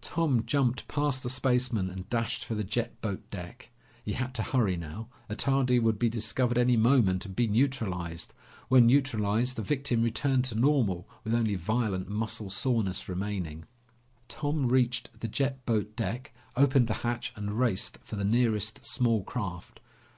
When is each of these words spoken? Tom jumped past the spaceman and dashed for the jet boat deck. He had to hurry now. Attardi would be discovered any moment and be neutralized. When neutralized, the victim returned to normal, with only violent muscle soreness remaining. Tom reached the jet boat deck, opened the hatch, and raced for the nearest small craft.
Tom 0.00 0.44
jumped 0.46 0.88
past 0.88 1.22
the 1.22 1.28
spaceman 1.28 1.90
and 1.90 2.08
dashed 2.08 2.42
for 2.46 2.54
the 2.54 2.64
jet 2.64 2.98
boat 3.02 3.22
deck. 3.30 3.68
He 4.02 4.14
had 4.14 4.32
to 4.36 4.42
hurry 4.42 4.78
now. 4.78 5.08
Attardi 5.28 5.78
would 5.78 5.98
be 5.98 6.08
discovered 6.08 6.56
any 6.56 6.74
moment 6.74 7.26
and 7.26 7.36
be 7.36 7.48
neutralized. 7.48 8.32
When 8.68 8.86
neutralized, 8.86 9.56
the 9.56 9.62
victim 9.62 10.00
returned 10.02 10.46
to 10.46 10.54
normal, 10.54 11.06
with 11.22 11.34
only 11.34 11.56
violent 11.56 12.08
muscle 12.08 12.48
soreness 12.48 13.10
remaining. 13.10 13.66
Tom 14.26 14.70
reached 14.70 15.10
the 15.20 15.28
jet 15.28 15.66
boat 15.66 15.94
deck, 15.96 16.32
opened 16.56 16.86
the 16.88 16.94
hatch, 17.04 17.34
and 17.36 17.52
raced 17.58 17.98
for 18.04 18.16
the 18.16 18.24
nearest 18.24 18.86
small 18.86 19.22
craft. 19.22 19.80